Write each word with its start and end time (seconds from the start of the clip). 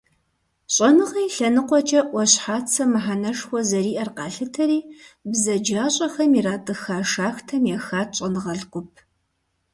ЩӀэныгъэ 0.73 1.21
и 1.27 1.31
лъэныкъуэкӀэ 1.35 2.01
Ӏуащхьацэ 2.09 2.83
мыхьэнэшхуэ 2.91 3.59
зэриӀэр 3.69 4.09
къалъытэри, 4.17 4.79
бзаджащӀэхэм 5.29 6.31
иратӀыха 6.39 6.97
шахтэм 7.11 7.63
ехат 7.77 8.09
щӀэныгъэлӀ 8.17 8.65
гуп. 8.71 8.91